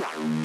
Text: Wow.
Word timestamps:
Wow. 0.00 0.39